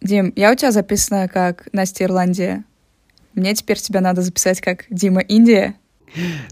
[0.00, 2.64] Дим, я у тебя записана как Настя Ирландия.
[3.34, 5.74] Мне теперь тебя надо записать как Дима Индия.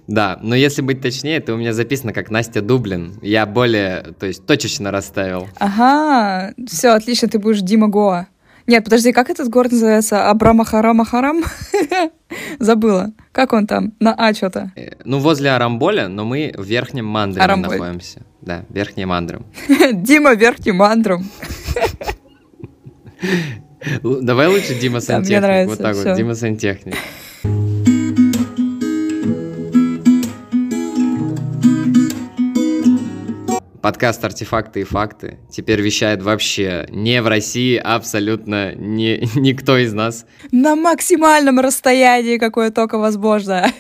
[0.06, 3.18] Да, но если быть точнее, то у меня записано как Настя Дублин.
[3.22, 5.48] Я более, то есть точечно расставил.
[5.58, 8.26] Ага, все, отлично, ты будешь Дима Гоа.
[8.66, 10.28] Нет, подожди, как этот город называется?
[10.28, 11.44] Абрамахарамахарам?
[12.58, 13.12] Забыла.
[13.30, 13.92] Как он там?
[14.00, 14.72] На А что-то.
[14.74, 18.22] Э, ну, возле Арамболя, но мы в Верхнем Мандре находимся.
[18.40, 19.46] Да, Верхнем Мандром.
[19.92, 21.30] Дима Верхним Мандром.
[24.02, 25.42] Давай лучше Дима Да, мне Сантехник.
[25.42, 26.08] нравится, Вот так всё.
[26.08, 26.94] вот, Дима Сантехник.
[33.82, 40.26] Подкаст «Артефакты и факты» теперь вещает вообще не в России абсолютно не, никто из нас.
[40.50, 43.70] На максимальном расстоянии, какое только возможно.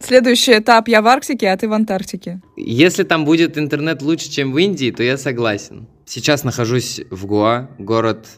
[0.00, 0.88] Следующий этап.
[0.88, 2.40] Я в Арктике, а ты в Антарктике.
[2.56, 5.86] Если там будет интернет лучше, чем в Индии, то я согласен.
[6.06, 8.28] Сейчас нахожусь в Гоа, город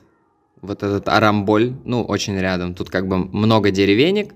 [0.62, 2.74] вот этот Арамболь, ну, очень рядом.
[2.74, 4.34] Тут как бы много деревенек,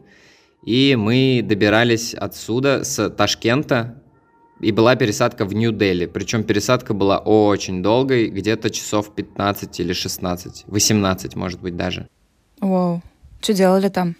[0.64, 4.02] и мы добирались отсюда, с Ташкента,
[4.60, 6.06] и была пересадка в Нью-Дели.
[6.06, 12.08] Причем пересадка была очень долгой, где-то часов 15 или 16, 18, может быть, даже.
[12.60, 13.02] Вау.
[13.40, 14.14] Что делали там?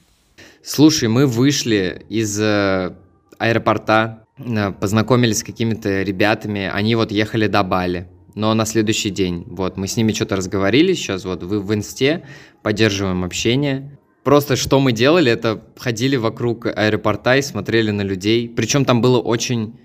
[0.62, 2.94] Слушай, мы вышли из э,
[3.38, 9.44] аэропорта, э, познакомились с какими-то ребятами, они вот ехали до Бали, но на следующий день.
[9.46, 12.24] Вот, мы с ними что-то разговорили сейчас, вот, вы в инсте,
[12.62, 13.98] поддерживаем общение.
[14.24, 18.48] Просто что мы делали, это ходили вокруг аэропорта и смотрели на людей.
[18.48, 19.78] Причем там было очень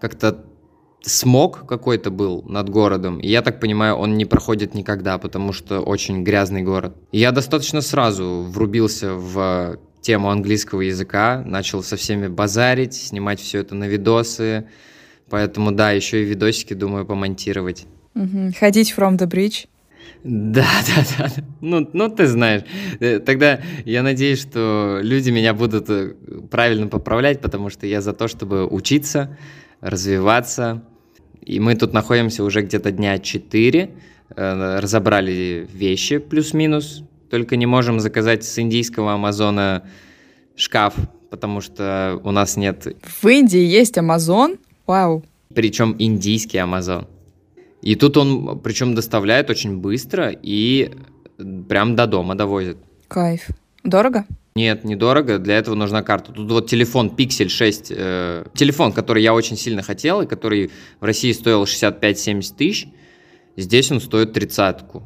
[0.00, 0.44] как-то
[1.02, 3.18] смог какой-то был над городом.
[3.18, 6.96] И я так понимаю, он не проходит никогда, потому что очень грязный город.
[7.12, 13.60] И я достаточно сразу врубился в тему английского языка, начал со всеми базарить, снимать все
[13.60, 14.66] это на видосы.
[15.34, 17.86] Поэтому да, еще и видосики думаю помонтировать.
[18.14, 18.52] Мгм.
[18.52, 19.66] Ходить from the bridge.
[20.22, 21.32] Да, да, да.
[21.60, 22.62] Ну, ну, ты знаешь.
[23.00, 26.14] Э, Тогда я надеюсь, что люди меня будут э,
[26.52, 29.36] правильно поправлять, потому что я за то, чтобы учиться,
[29.80, 30.84] развиваться.
[31.44, 33.90] И мы тут находимся уже где-то дня 4.
[34.36, 37.02] Разобрали вещи плюс-минус.
[37.28, 39.82] Только не можем заказать с индийского Амазона
[40.54, 40.94] шкаф,
[41.30, 44.58] потому что у нас нет В Индии есть Амазон.
[44.86, 45.24] Вау.
[45.54, 47.06] причем индийский Амазон.
[47.82, 50.90] И тут он, причем доставляет очень быстро и
[51.68, 52.78] прям до дома довозит.
[53.08, 53.48] Кайф.
[53.82, 54.24] Дорого?
[54.56, 56.32] Нет, недорого, для этого нужна карта.
[56.32, 60.70] Тут вот телефон Pixel 6, э, телефон, который я очень сильно хотел, и который
[61.00, 62.86] в России стоил 65-70 тысяч,
[63.56, 65.02] здесь он стоит тридцатку.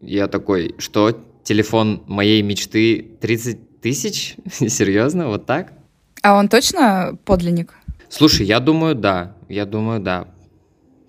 [0.00, 4.36] Я такой, что, телефон моей мечты 30 тысяч?
[4.52, 5.72] Серьезно, вот так?
[6.22, 7.74] А он точно подлинник?
[8.12, 9.34] Слушай, я думаю, да.
[9.48, 10.28] Я думаю, да.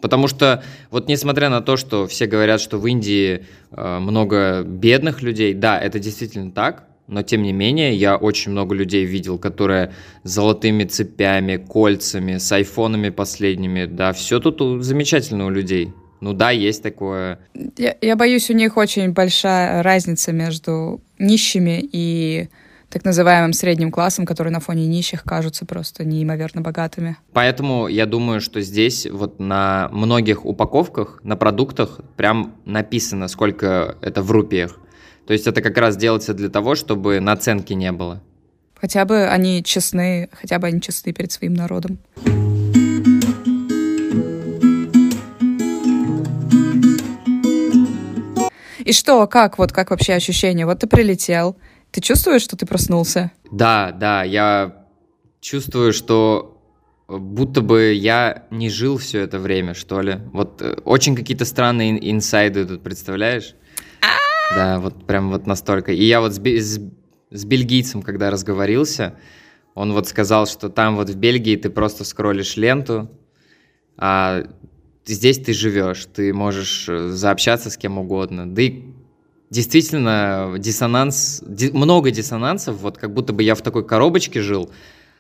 [0.02, 5.22] Потому что, вот несмотря на то, что все говорят, что в Индии э, много бедных
[5.22, 9.92] людей, да, это действительно так, но тем не менее я очень много людей видел, которые
[10.24, 15.92] с золотыми цепями, кольцами, с айфонами последними, да, все тут замечательно у людей.
[16.22, 17.40] Ну да, есть такое.
[17.78, 22.48] Я, я боюсь, у них очень большая разница между нищими и
[22.94, 27.18] так называемым средним классом, которые на фоне нищих кажутся просто неимоверно богатыми.
[27.34, 34.22] Поэтому я думаю, что здесь вот на многих упаковках, на продуктах прям написано, сколько это
[34.22, 34.78] в рупиях.
[35.26, 38.22] То есть это как раз делается для того, чтобы наценки не было.
[38.76, 41.98] Хотя бы они честны, хотя бы они честны перед своим народом.
[48.86, 50.68] И что, как, вот как вообще ощущение?
[50.68, 51.56] Вот ты прилетел,
[51.94, 53.32] ты чувствуешь, что ты проснулся?
[53.52, 54.86] Да, да, я
[55.40, 56.50] чувствую, что
[57.08, 60.20] будто бы я не жил все это время, что ли.
[60.34, 63.56] Вот э, очень какие-то странные ин- инсайды тут, представляешь?
[64.56, 65.92] Да, вот прям вот настолько.
[65.92, 66.80] И я вот с, с-
[67.32, 69.16] с бельгийцем, когда разговорился,
[69.76, 73.10] он вот сказал, что там вот в Бельгии ты просто скроллишь ленту,
[73.98, 74.44] а
[75.06, 78.48] здесь ты живешь, ты можешь э, заобщаться с кем угодно.
[78.52, 78.84] Да и
[79.54, 84.72] действительно диссонанс, ди- много диссонансов, вот как будто бы я в такой коробочке жил,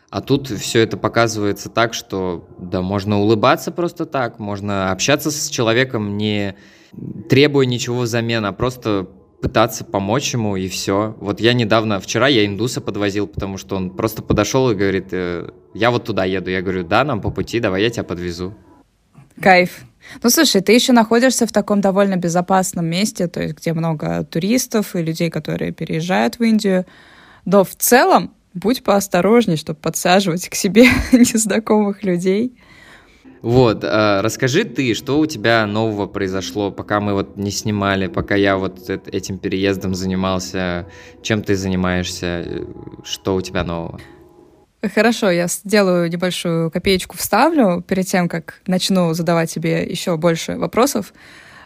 [0.09, 5.49] а тут все это показывается так, что да, можно улыбаться просто так, можно общаться с
[5.49, 6.55] человеком, не
[7.29, 9.07] требуя ничего взамен, а просто
[9.39, 11.15] пытаться помочь ему и все.
[11.19, 15.49] Вот я недавно, вчера я индуса подвозил, потому что он просто подошел и говорит, «Э,
[15.73, 16.49] я вот туда еду.
[16.49, 18.53] Я говорю, да, нам по пути, давай я тебя подвезу.
[19.41, 19.81] Кайф.
[20.21, 24.95] Ну, слушай, ты еще находишься в таком довольно безопасном месте, то есть где много туристов
[24.95, 26.85] и людей, которые переезжают в Индию.
[27.45, 32.55] Но в целом будь поосторожней, чтобы подсаживать к себе незнакомых людей.
[33.41, 38.35] Вот, э, расскажи ты, что у тебя нового произошло, пока мы вот не снимали, пока
[38.35, 40.87] я вот этим переездом занимался,
[41.21, 42.65] чем ты занимаешься,
[43.03, 43.99] что у тебя нового?
[44.91, 51.13] Хорошо, я сделаю небольшую копеечку, вставлю перед тем, как начну задавать тебе еще больше вопросов.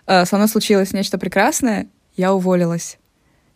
[0.06, 3.00] Э, со мной случилось нечто прекрасное, я уволилась.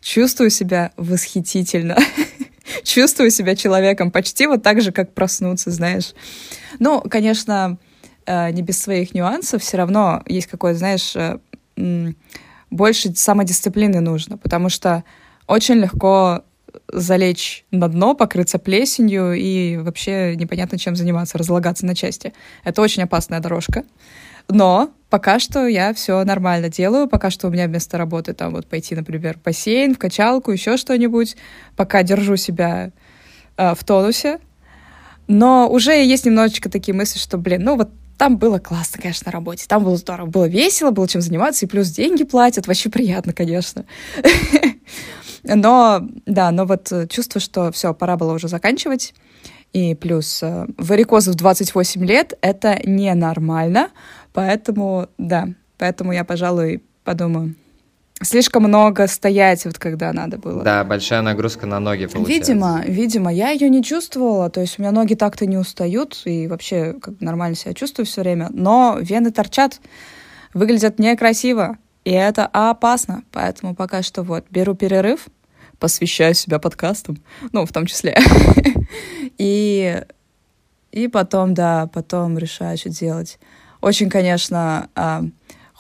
[0.02, 1.98] Чувствую себя восхитительно.
[2.84, 6.14] Чувствую себя человеком почти вот так же, как проснуться, знаешь.
[6.80, 7.78] Ну, конечно,
[8.26, 11.38] э, не без своих нюансов, все равно есть какое-то, знаешь, э,
[12.72, 15.04] больше самодисциплины нужно, потому что
[15.46, 16.46] очень легко
[16.92, 22.34] залечь на дно, покрыться плесенью и вообще непонятно чем заниматься, разлагаться на части.
[22.64, 23.84] Это очень опасная дорожка.
[24.48, 28.68] Но пока что я все нормально делаю, пока что у меня вместо работы там вот
[28.68, 31.36] пойти, например, в бассейн, в качалку, еще что-нибудь,
[31.76, 32.92] пока держу себя
[33.58, 34.40] э, в тонусе.
[35.28, 37.90] Но уже есть немножечко такие мысли, что, блин, ну вот
[38.22, 39.66] там было классно, конечно, на работе.
[39.68, 42.68] Там было здорово, было весело, было чем заниматься, и плюс деньги платят.
[42.68, 43.86] Вообще приятно, конечно.
[45.44, 49.16] Но, да, но вот э, чувство, что все, пора было уже заканчивать.
[49.74, 50.44] И плюс
[50.78, 53.90] варикозы в 28 лет— это ненормально.
[54.34, 55.48] Поэтому, да,
[55.80, 57.56] поэтому я, пожалуй, подумаю.
[58.22, 60.64] Слишком много стоять, вот когда надо было.
[60.64, 62.54] Да, большая нагрузка на ноги получается.
[62.54, 66.48] Видимо, видимо, я ее не чувствовала, то есть у меня ноги так-то не устают, и
[66.48, 69.80] вообще как бы нормально себя чувствую все время, но вены торчат,
[70.54, 71.78] выглядят некрасиво.
[72.04, 73.24] И это опасно.
[73.32, 75.28] Поэтому пока что вот беру перерыв,
[75.80, 77.18] посвящаю себя подкастам,
[77.52, 78.18] ну, в том числе.
[79.38, 80.04] И,
[80.92, 83.40] и потом, да, потом решаю, что делать.
[83.80, 85.24] Очень, конечно, а,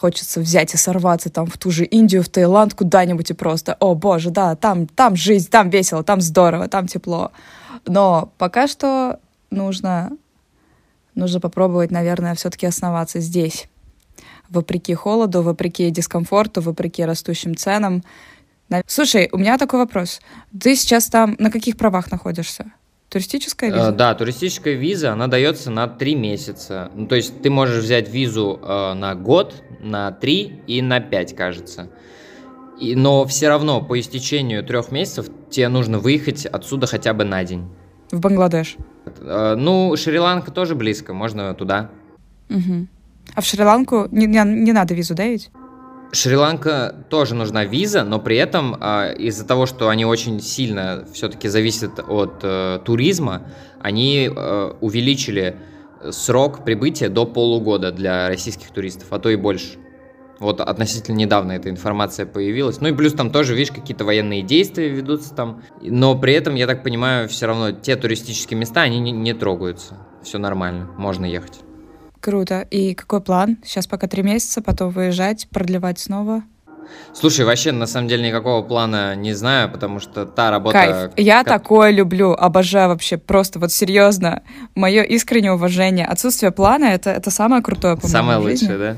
[0.02, 3.94] хочется взять и сорваться там в ту же Индию, в Таиланд, куда-нибудь и просто, о
[3.94, 7.32] боже, да, там, там жизнь, там весело, там здорово, там тепло.
[7.86, 9.20] Но пока что
[9.52, 10.12] нужно,
[11.14, 13.68] нужно попробовать, наверное, все-таки основаться здесь
[14.50, 18.04] вопреки холоду, вопреки дискомфорту, вопреки растущим ценам.
[18.88, 20.20] Слушай, у меня такой вопрос.
[20.60, 22.72] Ты сейчас там на каких правах находишься?
[23.12, 23.90] Туристическая виза?
[23.90, 26.90] Э, да, туристическая виза, она дается на три месяца.
[26.96, 31.36] Ну, то есть ты можешь взять визу э, на год, на три и на пять,
[31.36, 31.90] кажется.
[32.80, 37.44] И, но все равно по истечению трех месяцев тебе нужно выехать отсюда хотя бы на
[37.44, 37.68] день.
[38.12, 38.78] В Бангладеш?
[39.20, 41.90] Э, ну, Шри-Ланка тоже близко, можно туда.
[42.50, 42.88] Угу.
[43.36, 45.52] А в Шри-Ланку не, не, не надо визу, да, ведь?
[46.12, 51.48] Шри-Ланка тоже нужна виза, но при этом э, из-за того, что они очень сильно все-таки
[51.48, 53.44] зависят от э, туризма,
[53.80, 55.56] они э, увеличили
[56.10, 59.78] срок прибытия до полугода для российских туристов, а то и больше.
[60.40, 62.82] Вот относительно недавно эта информация появилась.
[62.82, 65.62] Ну и плюс там тоже, видишь, какие-то военные действия ведутся там.
[65.82, 70.00] Но при этом, я так понимаю, все равно те туристические места, они не, не трогаются.
[70.24, 71.60] Все нормально, можно ехать.
[72.22, 72.62] Круто.
[72.70, 73.58] И какой план?
[73.66, 76.44] Сейчас пока три месяца, потом выезжать, продлевать снова?
[77.14, 80.74] Слушай, вообще, на самом деле, никакого плана не знаю, потому что та работа...
[80.74, 81.12] Кайф.
[81.18, 81.62] Я как...
[81.62, 84.44] такое люблю, обожаю вообще, просто вот серьезно.
[84.76, 86.06] Мое искреннее уважение.
[86.06, 88.98] Отсутствие плана— это, это самое крутое, по Самое лучшее, да?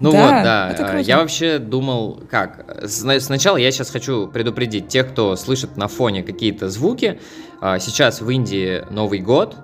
[0.00, 0.98] Ну да, вот, да.
[0.98, 2.64] Я вообще думал, как.
[2.88, 7.20] Сначала я сейчас хочу предупредить тех, кто слышит на фоне какие-то звуки.
[7.60, 9.56] А, сейчас в Индии Новый год,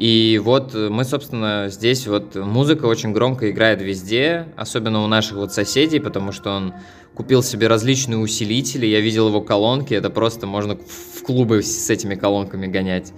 [0.00, 5.52] и вот мы, собственно, здесь вот музыка очень громко играет везде, особенно у наших вот
[5.52, 6.72] соседей, потому что он
[7.14, 12.14] купил себе различные усилители, я видел его колонки, это просто можно в клубы с этими
[12.14, 13.12] колонками гонять.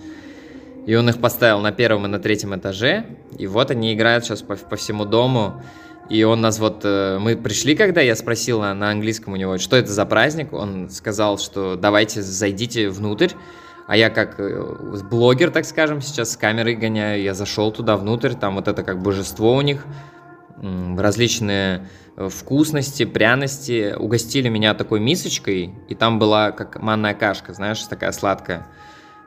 [0.85, 3.07] И он их поставил на первом и на третьем этаже,
[3.38, 5.62] и вот они играют сейчас по, по всему дому.
[6.11, 6.80] И он нас вот...
[6.83, 10.52] Э, мы пришли, когда я спросил на, на английском у него, что это за праздник,
[10.52, 13.28] он сказал, что давайте зайдите внутрь,
[13.87, 18.35] а я как э, блогер, так скажем, сейчас с камерой гоняю, я зашел туда внутрь,
[18.35, 19.85] там вот это как божество у них,
[20.97, 23.95] различные э, вкусности, пряности.
[23.99, 28.67] Угостили меня такой мисочкой, и там была как манная кашка, знаешь, такая сладкая.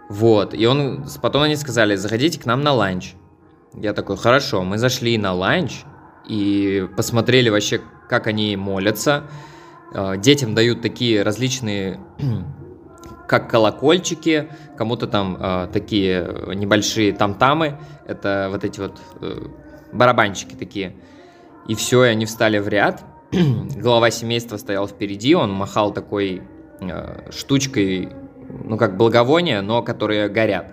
[0.10, 3.16] Вот, и он, потом они сказали, заходите к нам на ланч.
[3.74, 5.84] Я такой, хорошо, мы зашли на ланч
[6.28, 9.24] и посмотрели вообще, как они молятся.
[9.94, 12.00] Э, детям дают такие различные
[13.28, 19.48] как колокольчики, кому-то там э, такие небольшие там-тамы, это вот эти вот э,
[19.92, 20.96] барабанчики такие.
[21.68, 23.04] И все, и они встали в ряд.
[23.32, 26.44] Глава семейства стоял впереди, он махал такой
[26.80, 28.10] э, штучкой,
[28.64, 30.68] ну как благовония, но которые горят.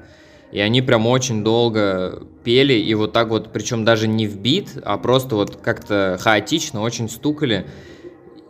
[0.52, 4.78] И они прям очень долго пели, и вот так вот, причем даже не в бит,
[4.84, 7.66] а просто вот как-то хаотично, очень стукали.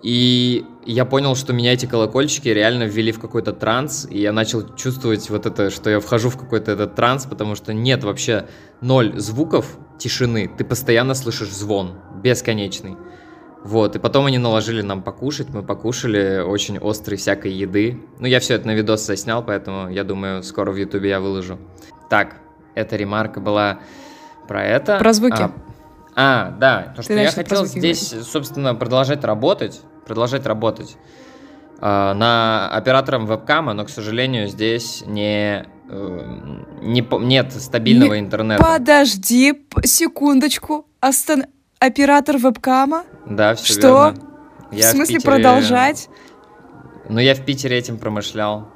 [0.02, 4.74] И я понял, что меня эти колокольчики реально ввели в какой-то транс, и я начал
[4.74, 8.46] чувствовать вот это, что я вхожу в какой-то этот транс, потому что нет вообще
[8.80, 10.50] ноль звуков, тишины.
[10.58, 12.96] Ты постоянно слышишь звон, бесконечный.
[13.62, 18.02] Вот, и потом они наложили нам покушать, мы покушали очень острой всякой еды.
[18.18, 21.58] Ну, я все это на видос заснял, поэтому я думаю, скоро в ютубе я выложу.
[22.10, 22.38] Так,
[22.74, 23.78] эта ремарка была
[24.48, 24.98] про это.
[24.98, 25.42] Про звуки.
[25.42, 25.52] А,
[26.16, 28.28] а да, то, что я хотел здесь, говорить.
[28.28, 30.96] собственно, продолжать работать, продолжать работать
[31.80, 38.62] э, на оператором вебкама, но, к сожалению, здесь не, э, не нет стабильного не, интернета.
[38.62, 39.54] Подожди
[39.84, 41.46] секундочку, остан...
[41.78, 43.04] оператор вебкама?
[43.26, 44.12] Да, все Что?
[44.14, 44.28] верно.
[44.72, 45.34] Я в смысле в Питере...
[45.34, 46.08] продолжать?
[47.08, 48.68] Ну, я в Питере этим промышлял.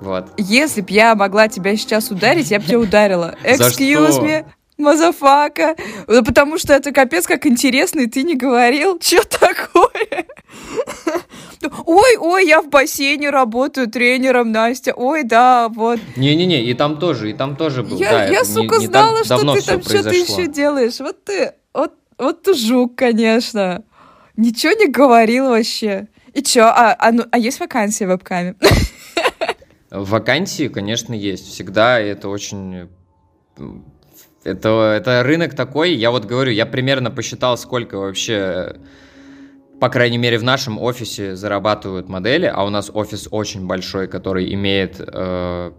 [0.00, 0.28] Вот.
[0.36, 3.34] Если б я могла тебя сейчас ударить, я бы тебя ударила.
[3.42, 4.44] Excuse me,
[4.78, 5.76] motherfucker.
[6.06, 10.26] Потому что это капец как интересно, и ты не говорил, что такое.
[11.84, 14.92] Ой, ой, я в бассейне работаю тренером, Настя.
[14.94, 15.98] Ой, да, вот.
[16.16, 17.98] Не-не-не, и там тоже, и там тоже был.
[17.98, 21.00] Я, да, я сука, не, знала, не что ты там что-то еще делаешь.
[21.00, 23.84] Вот ты, вот, вот ты жук, конечно.
[24.36, 26.08] Ничего не говорил вообще.
[26.34, 28.56] И чё, а, а, ну, а есть вакансии в вебкаме?
[29.90, 31.48] Вакансии, конечно, есть.
[31.48, 32.88] Всегда, это очень...
[34.46, 38.76] Это, это рынок такой, я вот говорю, я примерно посчитал, сколько вообще,
[39.80, 44.54] по крайней мере, в нашем офисе зарабатывают модели, а у нас офис очень большой, который
[44.54, 45.72] имеет э,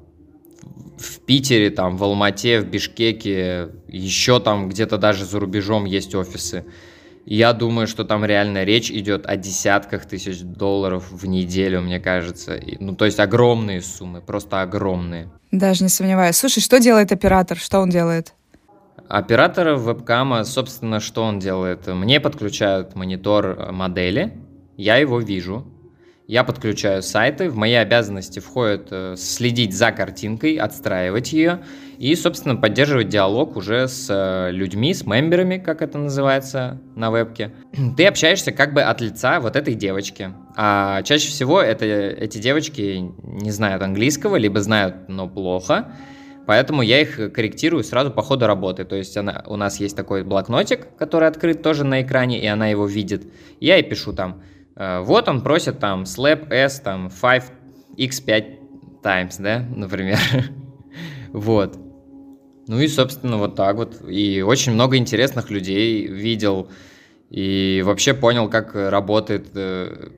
[0.97, 6.65] в Питере, там, в Алмате, в Бишкеке, еще там где-то даже за рубежом есть офисы.
[7.25, 12.59] Я думаю, что там реально речь идет о десятках тысяч долларов в неделю, мне кажется.
[12.79, 15.29] Ну, то есть огромные суммы, просто огромные.
[15.51, 16.35] Даже не сомневаюсь.
[16.35, 17.57] Слушай, что делает оператор?
[17.57, 18.33] Что он делает?
[19.09, 21.87] Оператор вебкама, собственно, что он делает?
[21.87, 24.33] Мне подключают монитор модели,
[24.75, 25.65] я его вижу,
[26.27, 31.61] я подключаю сайты, в мои обязанности входит э, следить за картинкой, отстраивать ее
[31.99, 37.53] и, собственно, поддерживать диалог уже с э, людьми, с мемберами, как это называется на вебке.
[37.95, 40.33] Ты общаешься как бы от лица вот этой девочки.
[40.57, 45.93] А чаще всего это, эти девочки не знают английского, либо знают, но плохо.
[46.47, 48.85] Поэтому я их корректирую сразу по ходу работы.
[48.85, 52.67] То есть она, у нас есть такой блокнотик, который открыт тоже на экране, и она
[52.67, 53.31] его видит.
[53.59, 54.41] Я ей пишу там
[54.77, 60.19] Э, вот он просит там slap s там 5x5 times, да, например.
[61.33, 61.77] вот.
[62.67, 64.01] Ну и, собственно, вот так вот.
[64.07, 66.69] И очень много интересных людей видел.
[67.29, 70.09] И вообще понял, как работает, э,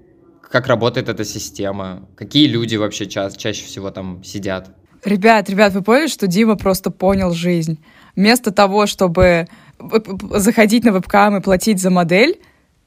[0.42, 2.10] как работает эта система.
[2.16, 4.76] Какие люди вообще ча чаще всего там сидят.
[5.04, 7.80] Ребят, ребят, вы поняли, что Дима просто понял жизнь.
[8.16, 9.48] Вместо того, чтобы
[10.32, 12.40] заходить на вебкам и платить за модель,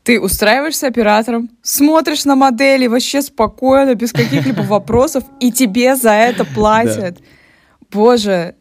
[0.03, 6.45] ты устраиваешься оператором, смотришь на модели вообще спокойно, без каких-либо вопросов, и тебе за это
[6.45, 7.19] платят.
[7.91, 8.57] Боже,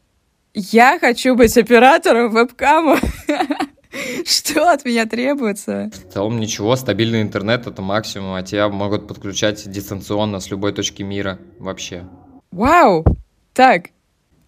[0.53, 2.99] я хочу быть оператором вебкама.
[4.25, 5.91] Что от меня требуется?
[5.93, 11.03] В целом ничего, стабильный интернет это максимум, а тебя могут подключать дистанционно с любой точки
[11.03, 12.03] мира вообще.
[12.51, 13.03] Вау!
[13.53, 13.89] Так,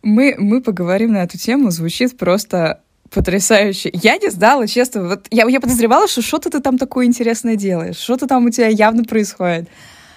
[0.01, 2.83] мы, мы поговорим на эту тему, звучит просто
[3.13, 3.91] Потрясающе.
[3.93, 5.07] Я не знала, честно.
[5.07, 8.67] Вот я, я подозревала, что что-то ты там такое интересное делаешь, что-то там у тебя
[8.67, 9.69] явно происходит.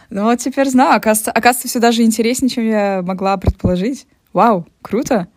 [0.08, 4.06] Но вот теперь знаю, оказывается, оказывается, все даже интереснее, чем я могла предположить.
[4.32, 5.28] Вау, круто.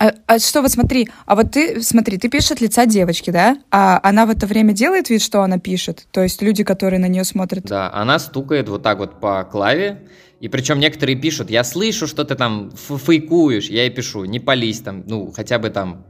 [0.00, 3.58] А, а что, вот смотри, а вот ты, смотри, ты пишешь от лица девочки, да?
[3.70, 6.06] А она в это время делает вид, что она пишет?
[6.12, 7.64] То есть люди, которые на нее смотрят?
[7.64, 10.06] Да, она стукает вот так вот по клаве,
[10.40, 14.80] и причем некоторые пишут, я слышу, что ты там фейкуешь, я и пишу, не пались
[14.80, 16.06] там, ну, хотя бы там,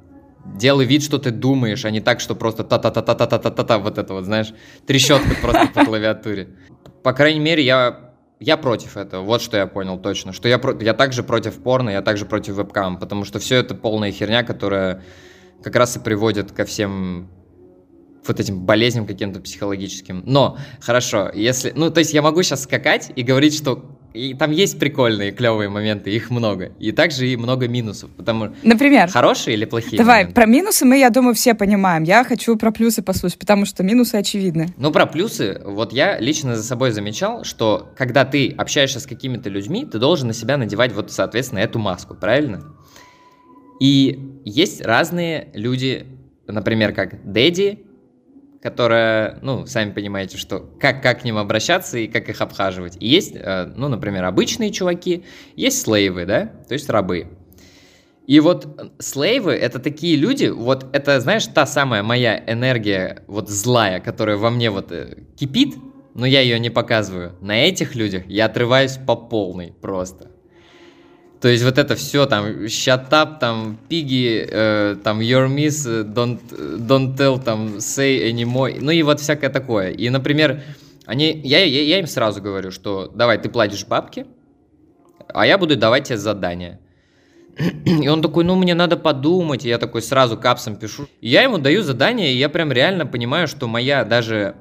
[0.56, 4.52] делай вид, что ты думаешь, а не так, что просто та-та-та-та-та-та-та-та, вот это вот, знаешь,
[4.86, 6.48] трещотка просто по клавиатуре.
[7.02, 10.92] По крайней мере, я, я против этого, вот что я понял точно, что я, я
[10.92, 15.02] также против порно, я также против вебкам, потому что все это полная херня, которая
[15.62, 17.30] как раз и приводит ко всем
[18.26, 20.22] вот этим болезням каким-то психологическим.
[20.26, 21.72] Но, хорошо, если...
[21.74, 25.68] Ну, то есть я могу сейчас скакать и говорить, что и там есть прикольные, клевые
[25.68, 26.72] моменты, их много.
[26.80, 28.10] И также и много минусов.
[28.10, 28.48] Потому...
[28.64, 29.08] Например?
[29.08, 29.96] Хорошие или плохие?
[29.96, 30.34] Давай, моменты?
[30.34, 32.02] про минусы мы, я думаю, все понимаем.
[32.02, 34.74] Я хочу про плюсы послушать, потому что минусы очевидны.
[34.76, 39.48] Ну, про плюсы, вот я лично за собой замечал, что когда ты общаешься с какими-то
[39.48, 42.74] людьми, ты должен на себя надевать вот, соответственно, эту маску, правильно?
[43.80, 46.06] И есть разные люди,
[46.48, 47.84] например, как Дэдди,
[48.62, 52.96] которая, ну, сами понимаете, что как, как к ним обращаться и как их обхаживать.
[53.00, 55.24] И есть, э, ну, например, обычные чуваки,
[55.56, 57.28] есть слейвы, да, то есть рабы.
[58.26, 64.00] И вот слейвы— это такие люди, вот это, знаешь, та самая моя энергия вот злая,
[64.00, 65.76] которая во мне вот э, кипит,
[66.14, 67.36] но я ее не показываю.
[67.40, 70.30] На этих людях я отрываюсь по полной просто.
[71.40, 76.40] То есть вот это все там, shut up, там, piggy, э, там, your miss, don't,
[76.78, 79.90] don't tell, там, say anymore, ну и вот всякое такое.
[79.90, 80.62] И, например,
[81.06, 84.26] они, я, я, я им сразу говорю, что давай, ты платишь бабки,
[85.32, 86.80] а я буду давать тебе задание.
[87.84, 89.64] И он такой, ну, мне надо подумать.
[89.64, 91.08] И я такой сразу капсом пишу.
[91.20, 94.54] И я ему даю задание, и я прям реально понимаю, что моя даже...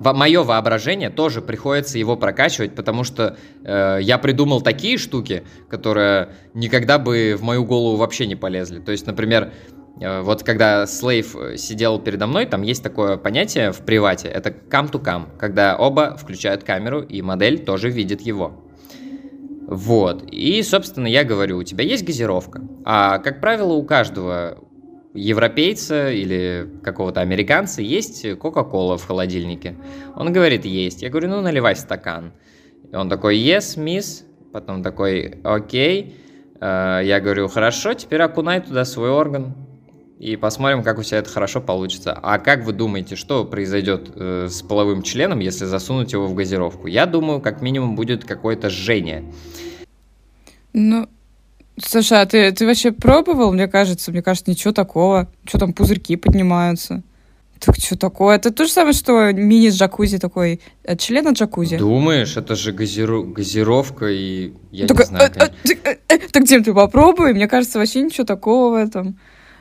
[0.00, 6.98] Мое воображение тоже приходится его прокачивать, потому что э, я придумал такие штуки, которые никогда
[6.98, 8.80] бы в мою голову вообще не полезли.
[8.80, 9.52] То есть, например,
[10.00, 14.90] э, вот когда Слейв сидел передо мной, там есть такое понятие в привате, это come
[14.90, 18.64] to come, когда оба включают камеру, и модель тоже видит его.
[19.66, 20.24] Вот.
[20.32, 22.62] И, собственно, я говорю, у тебя есть газировка.
[22.84, 24.58] А, как правило, у каждого
[25.14, 29.76] европейца или какого-то американца есть Кока-Кола в холодильнике.
[30.14, 31.02] Он говорит, есть.
[31.02, 32.32] Я говорю, ну, наливай стакан.
[32.92, 34.24] И он такой, yes, miss.
[34.52, 36.16] Потом такой, окей.
[36.60, 39.54] А, я говорю, хорошо, теперь окунай туда свой орган.
[40.18, 42.12] И посмотрим, как у тебя это хорошо получится.
[42.12, 46.88] А как вы думаете, что произойдет э, с половым членом, если засунуть его в газировку?
[46.88, 49.24] Я думаю, как минимум будет какое-то жжение.
[50.74, 51.08] Ну,
[51.84, 54.10] слушай, а ты, ты вообще пробовал, мне кажется?
[54.10, 55.28] Мне кажется, ничего такого.
[55.44, 57.02] Что там, пузырьки поднимаются?
[57.60, 58.36] Так что такое?
[58.36, 61.76] Это то же самое, что мини-джакузи такой, от э, члена джакузи.
[61.76, 63.24] Думаешь, это же газиру...
[63.24, 64.54] газировка и...
[64.70, 65.30] Я так, не знаю.
[65.36, 65.50] А,
[66.08, 67.34] а, так, Дим, ты попробуй.
[67.34, 69.18] Мне кажется, вообще ничего такого в этом.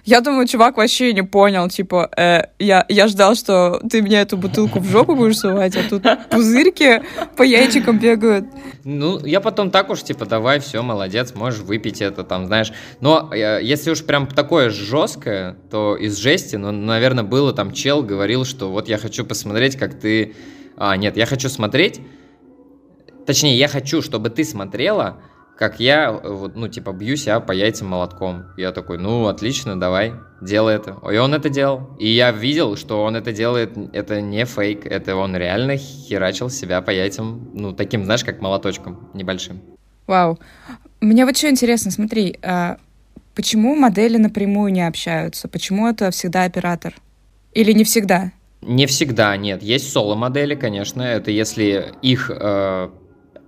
[0.10, 4.38] Я думаю, чувак вообще не понял, типа, э, я, я ждал, что ты мне эту
[4.38, 7.04] бутылку в жопу будешь сувать, а тут пузырьки
[7.38, 8.48] по яйчикам бегают.
[8.84, 12.74] Ну, я потом так уж, типа, давай, все, молодец, можешь выпить это, там, знаешь.
[13.02, 18.02] Но э, если уж прям такое жесткое, то из жести, ну, наверное, было там чел
[18.02, 20.34] говорил, что вот я хочу посмотреть, как ты...
[20.76, 22.02] А, нет, я хочу смотреть...
[23.28, 25.22] Точнее, я хочу, чтобы ты смотрела,
[25.60, 28.46] как я, вот, ну, типа, бью себя по яйцам молотком.
[28.56, 30.96] Я такой, ну, отлично, давай, делай это.
[31.12, 31.90] И он это делал.
[32.00, 36.82] И я видел, что он это делает, это не фейк, это он реально херачил себя
[36.82, 39.60] по яйцам, ну, таким, знаешь, как молоточком небольшим.
[40.08, 40.40] Вау.
[41.02, 42.78] Мне вот что интересно, смотри, а
[43.36, 45.50] почему модели напрямую не общаются?
[45.50, 46.94] Почему это всегда оператор?
[47.54, 48.32] Или не всегда?
[48.62, 49.62] Не всегда, нет.
[49.62, 51.02] Есть соло-модели, конечно.
[51.02, 52.90] Это если их э,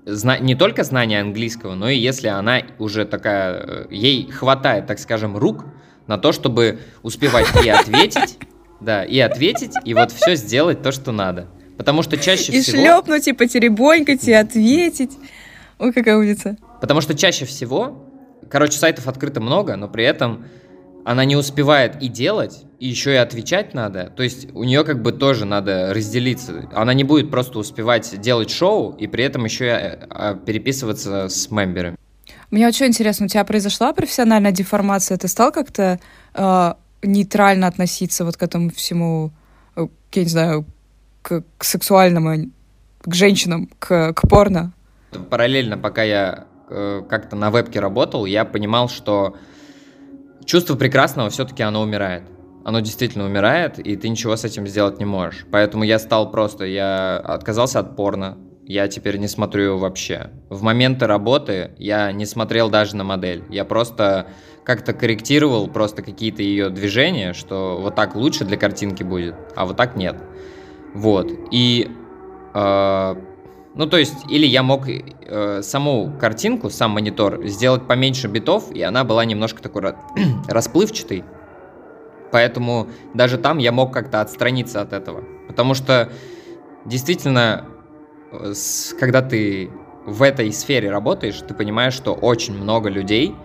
[0.05, 4.99] зна- не только знание английского, но и если она уже такая, э, ей хватает, так
[4.99, 5.65] скажем, рук
[6.07, 8.37] на то, чтобы успевать и ответить,
[8.81, 11.47] да, и ответить, и вот все сделать то, что надо.
[11.77, 12.77] Потому что чаще и всего...
[12.77, 15.11] И шлепнуть, и потеребонькать, и ответить.
[15.79, 16.57] Ой, какая умница.
[16.79, 18.07] Потому что чаще всего,
[18.49, 20.45] короче, сайтов открыто много, но при этом
[21.05, 24.11] она не успевает и делать, и еще и отвечать надо.
[24.15, 26.69] То есть у нее как бы тоже надо разделиться.
[26.73, 31.49] Она не будет просто успевать делать шоу и при этом еще и а, переписываться с
[31.51, 31.97] мемберами.
[32.49, 35.17] Мне очень интересно, у тебя произошла профессиональная деформация?
[35.17, 35.99] Ты стал как-то
[36.33, 39.31] э, нейтрально относиться вот к этому всему,
[39.75, 40.65] э, я не знаю,
[41.21, 42.51] к, к сексуальному,
[43.01, 44.73] к женщинам, к, к порно?
[45.29, 49.37] Параллельно, пока я э, как-то на вебке работал, я понимал, что
[50.45, 52.23] чувство прекрасного все-таки оно умирает.
[52.63, 55.45] Оно действительно умирает, и ты ничего с этим сделать не можешь.
[55.51, 60.29] Поэтому я стал просто, я отказался от порно, я теперь не смотрю его вообще.
[60.49, 63.43] В моменты работы я не смотрел даже на модель.
[63.49, 64.27] Я просто
[64.63, 69.75] как-то корректировал просто какие-то ее движения, что вот так лучше для картинки будет, а вот
[69.75, 70.15] так нет.
[70.93, 71.31] Вот.
[71.51, 71.89] И
[72.53, 73.15] э,
[73.73, 78.81] ну, то есть, или я мог э, саму картинку, сам монитор сделать поменьше битов, и
[78.81, 79.93] она была немножко такой
[80.47, 81.23] расплывчатой.
[82.31, 85.23] Поэтому даже там я мог как-то отстраниться от этого.
[85.47, 86.11] Потому что
[86.85, 87.65] действительно,
[88.31, 89.69] э, с, когда ты
[90.05, 93.35] в этой сфере работаешь, ты понимаешь, что очень много людей,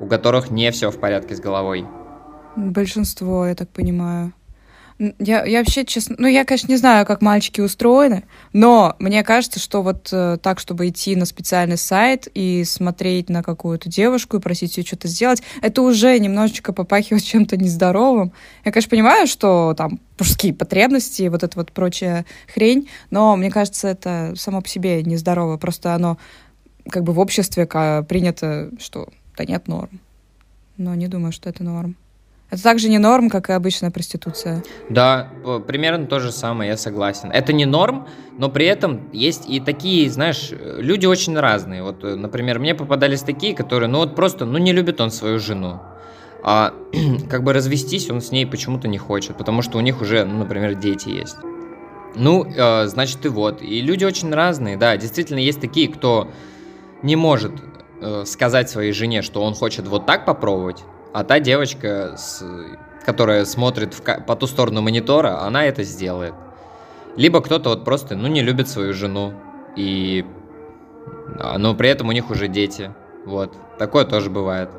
[0.00, 1.86] у которых не все в порядке с головой.
[2.56, 4.32] Большинство, я так понимаю.
[5.18, 9.58] Я, я вообще, честно, ну, я, конечно, не знаю, как мальчики устроены, но мне кажется,
[9.58, 14.40] что вот э, так, чтобы идти на специальный сайт и смотреть на какую-то девушку и
[14.40, 18.32] просить ее что-то сделать, это уже немножечко попахивает чем-то нездоровым.
[18.64, 23.50] Я, конечно, понимаю, что там мужские потребности и вот эта вот прочая хрень, но мне
[23.50, 26.16] кажется, это само по себе нездорово, просто оно
[26.88, 29.98] как бы в обществе принято, что да нет норм.
[30.76, 31.96] Но не думаю, что это норм.
[32.52, 34.62] Это также не норм, как и обычная проституция.
[34.90, 35.30] Да,
[35.66, 37.30] примерно то же самое, я согласен.
[37.30, 41.82] Это не норм, но при этом есть и такие, знаешь, люди очень разные.
[41.82, 45.38] Вот, э, например, мне попадались такие, которые, ну вот просто, ну не любит он свою
[45.38, 45.80] жену.
[46.42, 46.74] А
[47.30, 50.40] как бы развестись он с ней почему-то не хочет, потому что у них уже, ну,
[50.40, 51.38] например, дети есть.
[52.16, 53.62] Ну, э, значит, и вот.
[53.62, 54.94] И люди очень разные, да.
[54.98, 56.30] Действительно, есть такие, кто
[57.02, 57.52] не может
[58.02, 62.44] э, сказать своей жене, что он хочет вот так попробовать, а та девочка, с,
[63.04, 66.34] которая смотрит в, по ту сторону монитора, она это сделает.
[67.16, 69.34] Либо кто-то вот просто, ну, не любит свою жену,
[69.76, 70.24] и...
[71.38, 72.94] А, но при этом у них уже дети.
[73.26, 73.54] Вот.
[73.78, 74.70] Такое тоже бывает.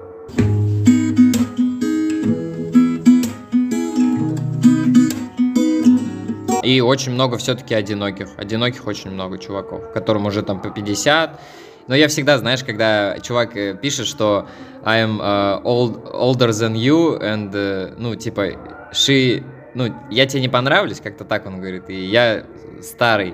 [6.63, 8.29] И очень много все-таки одиноких.
[8.37, 11.39] Одиноких очень много чуваков, которым уже там по 50.
[11.87, 14.47] Но я всегда, знаешь, когда чувак э, пишет, что
[14.83, 18.51] I am uh, old, older than you, and, uh, ну, типа,
[18.91, 19.43] she,
[19.73, 22.43] ну, я тебе не понравлюсь, как-то так он говорит, и я
[22.81, 23.33] старый.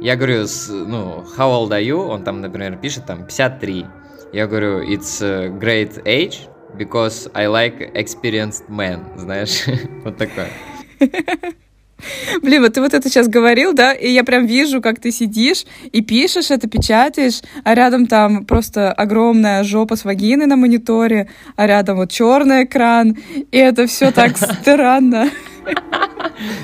[0.00, 2.06] Я говорю, ну, how old are you?
[2.06, 3.86] Он там, например, пишет там 53.
[4.32, 5.20] Я говорю, it's
[5.58, 9.64] great age, because I like experienced men, знаешь,
[10.04, 10.48] вот такое.
[12.42, 15.64] Блин, вот ты вот это сейчас говорил, да, и я прям вижу, как ты сидишь
[15.92, 21.66] и пишешь это, печатаешь, а рядом там просто огромная жопа с вагиной на мониторе, а
[21.66, 23.16] рядом вот черный экран,
[23.50, 25.30] и это все так странно.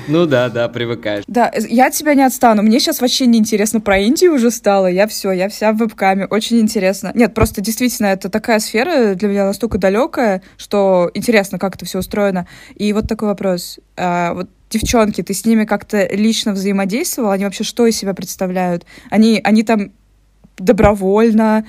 [0.07, 1.23] Ну да, да, привыкаешь.
[1.27, 2.63] Да, я от тебя не отстану.
[2.63, 4.87] Мне сейчас вообще не интересно про Индию уже стало.
[4.87, 6.25] Я все, я вся в вебкаме.
[6.25, 7.11] Очень интересно.
[7.13, 11.99] Нет, просто действительно, это такая сфера для меня настолько далекая, что интересно, как это все
[11.99, 12.47] устроено.
[12.75, 13.79] И вот такой вопрос.
[13.95, 17.31] А, вот девчонки, ты с ними как-то лично взаимодействовал?
[17.31, 18.85] Они вообще что из себя представляют?
[19.09, 19.91] Они, они там
[20.57, 21.65] добровольно,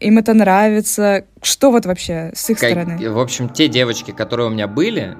[0.00, 1.24] им это нравится.
[1.42, 3.10] Что вот вообще с их как, стороны?
[3.10, 5.16] В общем, те девочки, которые у меня были,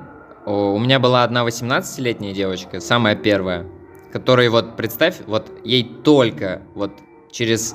[0.46, 3.66] у меня была одна 18-летняя девочка, самая первая,
[4.12, 6.92] которая вот, представь, вот ей только вот
[7.30, 7.74] через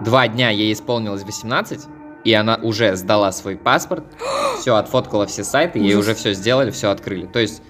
[0.00, 1.80] два дня ей исполнилось 18,
[2.24, 4.04] и она уже сдала свой паспорт,
[4.60, 7.26] все, отфоткала все сайты, ей уже все сделали, все открыли.
[7.26, 7.62] То есть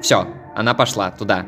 [0.00, 1.46] все, она пошла туда.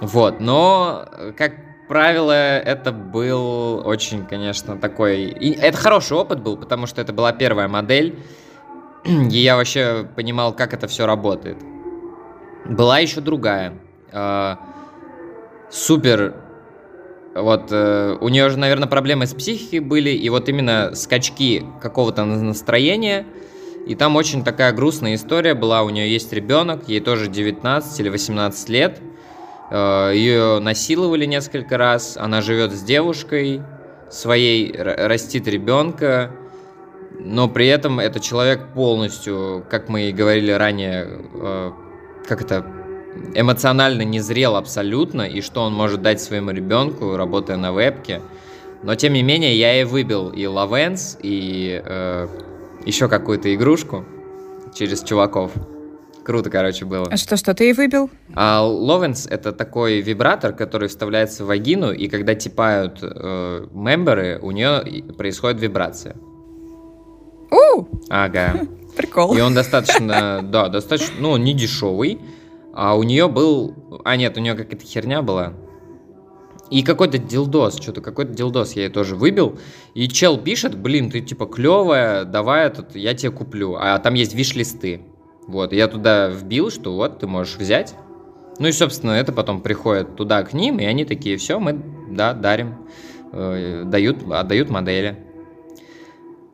[0.00, 1.52] Вот, но, как
[1.86, 5.24] правило, это был очень, конечно, такой...
[5.24, 8.18] И это хороший опыт был, потому что это была первая модель,
[9.04, 11.58] и я вообще понимал, как это все работает.
[12.64, 13.74] Была еще другая.
[14.10, 14.56] Э,
[15.70, 16.36] супер...
[17.34, 22.24] Вот, э, у нее же, наверное, проблемы с психикой были, и вот именно скачки какого-то
[22.24, 23.26] настроения–
[23.86, 25.82] и там очень такая грустная история была.
[25.82, 29.00] У нее есть ребенок, ей тоже 19 или 18 лет.
[29.70, 32.16] Э, Ее насиловали несколько раз.
[32.16, 33.62] Она живет с девушкой
[34.10, 36.30] своей, растит ребенка.
[37.18, 41.72] Но при этом это человек полностью, как мы и говорили ранее, э,
[42.28, 42.64] как это,
[43.34, 48.22] эмоционально не зрел абсолютно, и что он может дать своему ребенку, работая на вебке.
[48.82, 52.28] Но тем не менее, я и выбил и Лавенс, и э,
[52.86, 54.04] еще какую-то игрушку
[54.74, 55.52] через чуваков.
[56.24, 57.06] Круто, короче, было.
[57.10, 58.08] А что, что ты и выбил?
[58.34, 64.52] А Ловенс— это такой вибратор, который вставляется в вагину, и когда типают э, мемберы, у
[64.52, 66.14] нее происходит вибрация.
[67.50, 67.86] У!
[68.08, 68.60] Ага.
[68.96, 69.34] Прикол.
[69.36, 72.20] И он достаточно, да, достаточно, ну, не дешевый.
[72.74, 73.74] А у нее был...
[74.04, 75.54] А, нет, у нее какая-то херня была.
[76.72, 79.58] И какой-то дилдос, что-то какой-то дилдос я ей тоже выбил.
[79.92, 83.76] И чел пишет, блин, ты типа клевая, давай этот, я тебе куплю.
[83.78, 85.02] А там есть виш-листы.
[85.46, 87.94] Вот, я туда вбил, что вот, ты можешь взять.
[88.58, 91.78] Ну и, собственно, это потом приходит туда к ним, и они такие, все, мы,
[92.10, 92.88] да, дарим,
[93.32, 95.18] э, дают, отдают модели.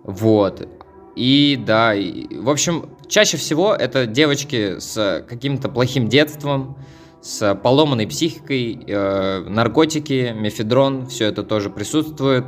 [0.02, 0.66] Вот.
[1.14, 6.76] И да, и, в общем, чаще всего это девочки с каким-то плохим детством,
[7.20, 12.44] с поломанной психикой, э, наркотики, мефедрон, все это тоже присутствует.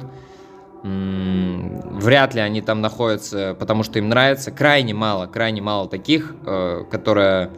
[0.83, 4.51] Вряд ли они там находятся, потому что им нравится.
[4.51, 7.51] Крайне мало, крайне мало таких, э, которые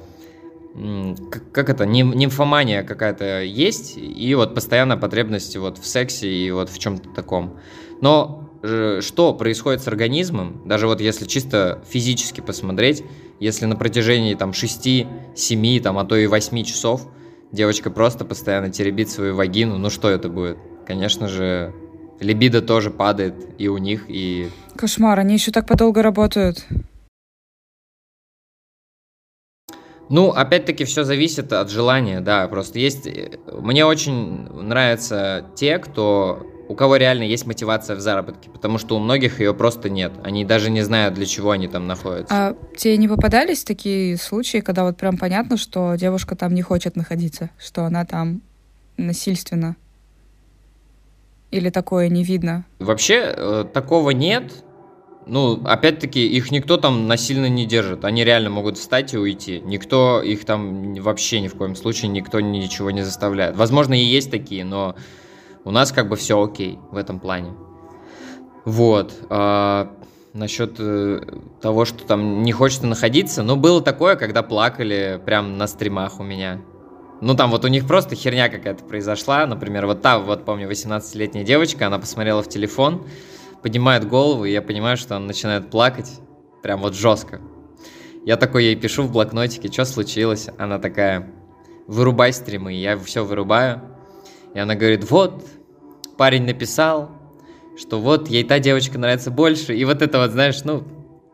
[1.53, 6.79] как это, нимфомания какая-то есть, и вот постоянная потребность вот в сексе и вот в
[6.79, 7.59] чем-то таком.
[8.01, 13.03] Но что происходит с организмом, даже вот если чисто физически посмотреть,
[13.41, 17.09] если на протяжении там 6, 7, там, а то и 8 часов
[17.51, 20.59] девочка просто постоянно теребит свою вагину, ну что это будет?
[20.87, 21.75] Конечно же,
[22.21, 24.49] либидо тоже падает и у них, и...
[24.77, 26.65] Кошмар, они еще так подолго работают.
[30.09, 32.47] Ну, опять-таки, все зависит от желания, да.
[32.49, 33.07] Просто есть...
[33.07, 38.97] Э, мне очень нравятся те, кто у кого реально есть мотивация в заработке, потому что
[38.97, 40.13] у многих ее просто нет.
[40.25, 42.35] Они даже не знают, для чего они там находятся.
[42.35, 46.97] А тебе не попадались такие случаи, когда вот прям понятно, что девушка там не хочет
[46.97, 48.41] находиться, что она там
[48.97, 49.77] насильственно?
[51.51, 52.65] Или такое не видно?
[52.79, 54.65] Вообще э, такого нет.
[55.27, 58.07] Ну, опять-таки, их никто там насильно не держит.
[58.07, 59.61] Они реально могут встать и уйти.
[59.61, 63.57] Никто их там вообще ни в коем случае, никто ничего не заставляет.
[63.57, 64.97] Возможно, и есть такие, но
[65.65, 67.55] у нас как бы все окей в этом плане.
[68.65, 69.13] Вот.
[69.29, 69.93] А,
[70.33, 71.21] насчет э,
[71.61, 76.23] того, что там не хочется находиться, ну, было такое, когда плакали прям на стримах у
[76.23, 76.61] меня.
[77.21, 79.47] Ну, там вот у них просто херня какая-то произошла.
[79.47, 83.07] Например, вот та, вот помню, 18-летняя девочка, она посмотрела в телефон,
[83.63, 86.11] поднимает голову, и я понимаю, что она начинает плакать.
[86.63, 87.41] Прям вот жестко.
[88.25, 90.49] Я такой ей пишу в блокнотике, что случилось.
[90.59, 91.31] Она такая,
[91.89, 92.73] вырубай стримы.
[92.73, 93.83] Я все вырубаю.
[94.55, 95.47] И она говорит, вот,
[96.17, 97.11] парень написал,
[97.77, 99.77] что вот ей та девочка нравится больше.
[99.77, 100.85] И вот это вот, знаешь, ну,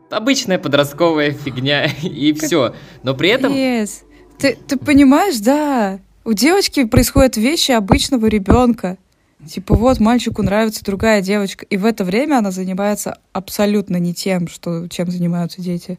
[0.09, 2.75] обычная подростковая фигня, и все.
[3.03, 3.53] Но при этом...
[3.53, 4.03] Yes.
[4.37, 8.97] Ты, ты понимаешь, да, у девочки происходят вещи обычного ребенка.
[9.45, 14.47] Типа вот мальчику нравится другая девочка, и в это время она занимается абсолютно не тем,
[14.47, 15.97] что, чем занимаются дети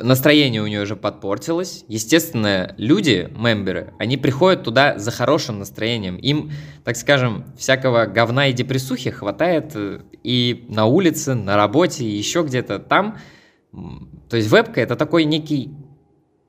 [0.00, 1.84] настроение у нее уже подпортилось.
[1.88, 6.16] Естественно, люди, мемберы, они приходят туда за хорошим настроением.
[6.16, 6.52] Им,
[6.84, 12.42] так скажем, всякого говна и депрессухи хватает э, и на улице, на работе, и еще
[12.42, 13.18] где-то там.
[14.28, 15.74] То есть вебка— это такой некий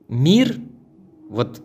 [0.08, 0.56] мир,
[1.28, 1.62] вот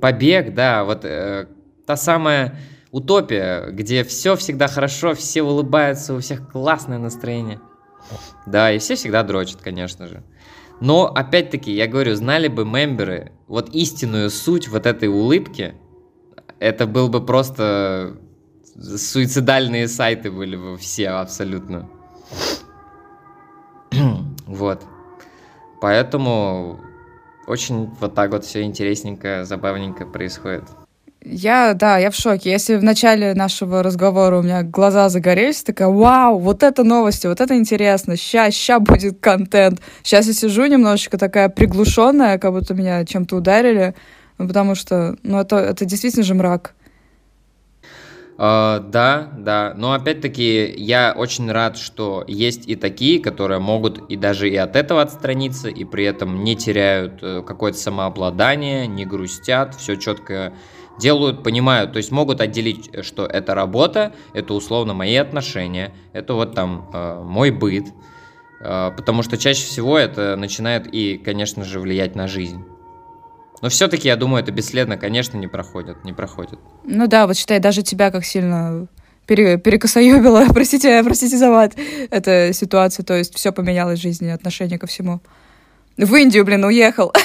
[0.00, 1.46] побег, да, вот э,
[1.86, 2.58] та самая
[2.90, 7.60] утопия, где все всегда хорошо, все улыбаются, у всех классное настроение.
[8.46, 10.22] Да, и все всегда дрочат, конечно же.
[10.80, 15.74] Но, опять-таки, я говорю, знали бы мемберы вот истинную суть вот этой улыбки,
[16.60, 18.18] это был бы просто
[18.76, 21.88] суицидальные сайты были бы все абсолютно.
[24.46, 24.82] вот.
[25.80, 26.80] Поэтому
[27.46, 30.64] очень вот так вот все интересненько, забавненько происходит.
[31.30, 32.50] Я, да, я в шоке.
[32.50, 37.40] Если в начале нашего разговора у меня глаза загорелись, такая, вау, вот это новости, вот
[37.42, 39.80] это интересно, ща, ща будет контент.
[40.02, 43.94] Сейчас я сижу немножечко такая приглушенная, как будто меня чем-то ударили,
[44.38, 46.74] ну, потому что, ну, это, это действительно же мрак.
[48.38, 54.16] Uh, да, да, но опять-таки я очень рад, что есть и такие, которые могут и
[54.16, 59.74] даже и от этого отстраниться, и при этом не теряют э, какое-то самообладание, не грустят,
[59.74, 60.52] все четко
[60.98, 66.54] делают, понимают, то есть могут отделить, что это работа, это условно мои отношения, это вот
[66.54, 67.86] там э, мой быт,
[68.60, 72.64] э, потому что чаще всего это начинает и, конечно же, влиять на жизнь.
[73.60, 76.58] Но все-таки, я думаю, это бесследно, конечно, не проходит, не проходит.
[76.84, 78.86] Ну да, вот считай, даже тебя как сильно
[79.26, 81.74] пере, перекосоебила, простите, простите за мат,
[82.10, 85.20] эта ситуация, то есть все поменялось в жизни, отношение ко всему.
[85.96, 87.12] В Индию, блин, уехал.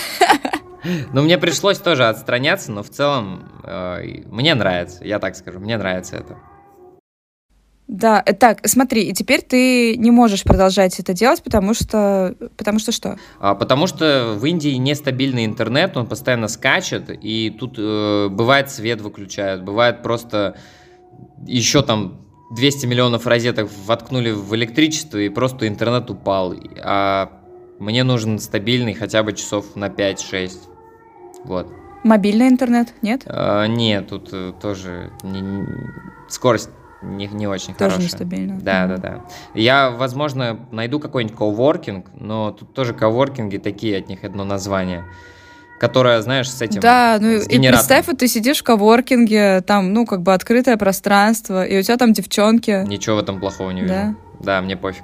[1.13, 5.77] Ну, мне пришлось тоже отстраняться, но в целом э, мне нравится, я так скажу, мне
[5.77, 6.37] нравится это.
[7.87, 12.35] Да, э, так, смотри, и теперь ты не можешь продолжать это делать, потому что...
[12.57, 13.17] Потому что что?
[13.39, 19.01] А, потому что в Индии нестабильный интернет, он постоянно скачет, и тут э, бывает свет
[19.01, 20.57] выключают, бывает просто
[21.45, 22.21] еще там
[22.55, 26.55] 200 миллионов розеток воткнули в электричество, и просто интернет упал.
[26.81, 27.31] А
[27.79, 30.51] мне нужен стабильный хотя бы часов на 5-6.
[31.45, 31.67] Вот.
[32.03, 33.23] Мобильный интернет, нет?
[33.25, 35.65] А, нет, тут э, тоже не, не,
[36.27, 36.69] скорость
[37.01, 38.03] не, не очень тоже хорошая.
[38.03, 38.59] нестабильно.
[38.59, 38.87] Да, mm-hmm.
[38.87, 39.25] да, да.
[39.53, 45.05] Я, возможно, найду какой-нибудь коворкинг, но тут тоже коворкинги такие, от них одно название
[45.79, 50.05] которая, знаешь, с этим Да, ну и представь, вот ты сидишь в коворкинге, там, ну,
[50.05, 52.85] как бы открытое пространство, и у тебя там девчонки.
[52.87, 53.93] Ничего в этом плохого не вижу.
[53.93, 54.15] Да?
[54.39, 55.03] Да, мне пофиг.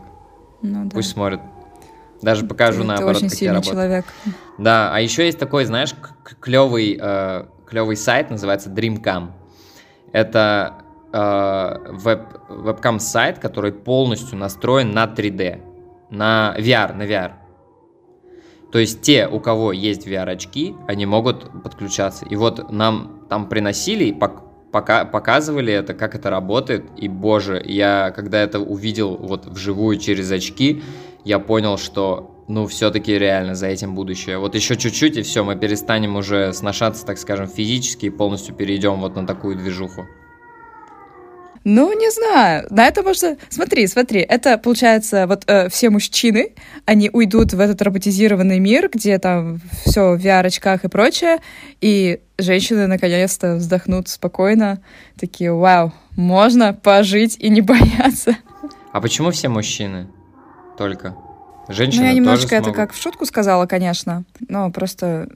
[0.62, 0.91] Ну, да.
[0.91, 1.41] Пусть смотрят.
[2.21, 4.05] Даже покажу ты, наоборот, ты очень как я человек.
[4.58, 5.95] Да, а еще есть такой, знаешь,
[6.41, 9.32] клевый, э, клевый сайт, называется Dreamcam.
[10.12, 10.73] Это
[11.13, 15.62] э, веб, вебкам-сайт, который полностью настроен на 3D,
[16.10, 17.32] на VR, на VR.
[18.71, 22.25] То есть те, у кого есть VR-очки, они могут подключаться.
[22.25, 26.86] И вот нам там приносили и пока, показывали это, как это работает.
[26.97, 30.84] И, боже, я когда это увидел вот вживую через очки,
[31.25, 34.38] я понял, что, ну, все-таки реально за этим будущее.
[34.38, 38.99] Вот еще чуть-чуть, и все, мы перестанем уже сношаться, так скажем, физически и полностью перейдем
[38.99, 40.05] вот на такую движуху.
[41.65, 42.65] Ну, не знаю.
[42.69, 43.38] На это можно...
[43.49, 46.53] Смотри, смотри, это, получается, вот э, все мужчины,
[46.86, 51.39] они уйдут в этот роботизированный мир, где там все в VR-очках и прочее,
[51.82, 54.82] и женщины наконец-то вздохнут спокойно,
[55.19, 58.38] такие, вау, можно пожить и не бояться.
[58.93, 60.08] А почему все мужчины?
[60.80, 61.15] Только.
[61.68, 65.28] Женщины Ну, я немножечко тоже это как в шутку сказала, конечно, но просто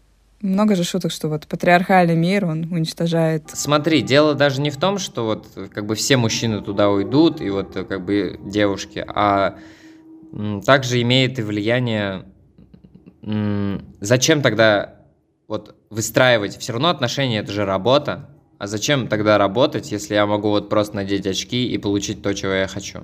[0.42, 3.44] много же шуток, что вот патриархальный мир, он уничтожает.
[3.54, 7.50] Смотри, дело даже не в том, что вот как бы все мужчины туда уйдут, и
[7.50, 9.58] вот как бы девушки, а
[10.66, 12.24] также имеет и влияние,
[14.00, 14.96] зачем тогда
[15.48, 20.50] вот выстраивать, все равно отношения это же работа, а зачем тогда работать, если я могу
[20.50, 23.02] вот просто надеть очки и получить то, чего я хочу?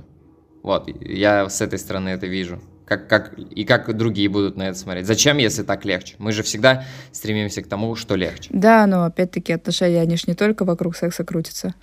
[0.70, 2.62] Вот, я с этой стороны это вижу.
[2.86, 5.08] Как, как, и как другие будут на это смотреть.
[5.08, 6.14] Зачем, если так легче?
[6.20, 8.52] Мы же всегда стремимся к тому, что легче.
[8.54, 11.74] Да, но опять-таки отношения, они же не только вокруг секса крутятся.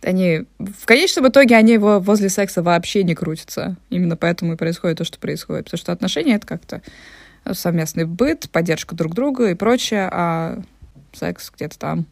[0.00, 3.76] Они, в конечном итоге, они его возле секса вообще не крутятся.
[3.90, 5.66] Именно поэтому и происходит то, что происходит.
[5.66, 6.80] Потому что отношения— это как-то
[7.52, 10.62] совместный быт, поддержка друг друга и прочее, а
[11.12, 12.06] секс где-то там.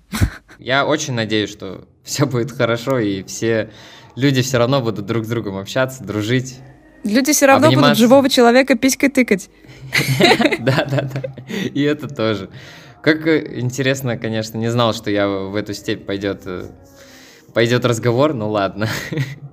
[0.58, 3.70] Я очень надеюсь, что все будет хорошо, и все
[4.16, 6.58] люди все равно будут друг с другом общаться, дружить.
[7.04, 7.90] Люди все равно обниматься.
[7.90, 9.50] будут живого человека писькой тыкать.
[10.60, 11.22] Да, да, да.
[11.74, 12.50] И это тоже.
[13.02, 16.66] Как э, интересно, конечно, не знал, что я в эту степь пойдет, э,
[17.54, 18.88] пойдет разговор, ну ладно.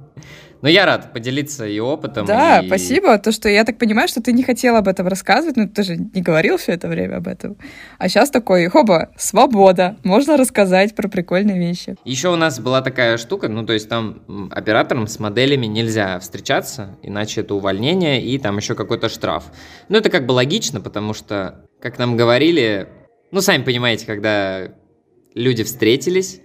[0.61, 2.25] Но я рад поделиться и опытом.
[2.25, 2.67] Да, и...
[2.67, 3.17] спасибо.
[3.19, 5.97] То, что я так понимаю, что ты не хотел об этом рассказывать, но ты же
[5.97, 7.57] не говорил все это время об этом.
[7.97, 11.95] А сейчас такой, хоба, свобода, можно рассказать про прикольные вещи.
[12.05, 16.97] Еще у нас была такая штука, ну то есть там операторам с моделями нельзя встречаться,
[17.03, 19.45] иначе это увольнение и там еще какой-то штраф.
[19.89, 22.87] Ну это как бы логично, потому что, как нам говорили,
[23.31, 24.69] ну сами понимаете, когда
[25.35, 26.41] люди встретились,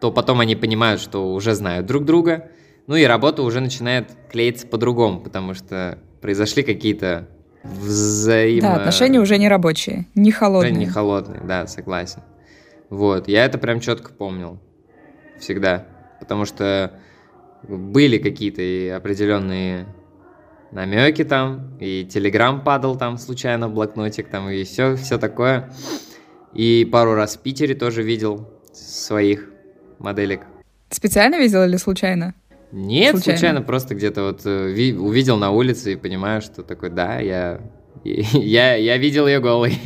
[0.00, 2.50] то потом они понимают, что уже знают друг друга,
[2.86, 7.28] ну и работа уже начинает клеиться по-другому, потому что произошли какие-то
[7.62, 8.62] взаимо...
[8.62, 10.72] Да, отношения уже не рабочие, не холодные.
[10.72, 12.22] Уже не холодные, да, согласен.
[12.90, 14.58] Вот, я это прям четко помнил.
[15.38, 15.86] Всегда.
[16.20, 16.92] Потому что
[17.66, 19.86] были какие-то определенные
[20.70, 25.72] намеки там, и телеграм падал там случайно в блокнотик, там, и все, все такое.
[26.54, 29.50] И пару раз в Питере тоже видел своих
[29.98, 30.42] моделек.
[30.90, 32.34] Специально видел или случайно?
[32.72, 36.88] Нет, случайно, случайно просто где-то вот э, ви- увидел на улице и понимаю, что такой,
[36.88, 37.60] да, я,
[38.04, 39.78] я, я видел ее голой.